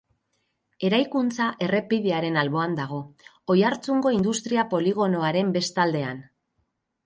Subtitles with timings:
[0.87, 2.99] Eraikuntza errepidearen alboan dago,
[3.57, 6.29] Oiartzungo industria-poligonoaren bestaldean.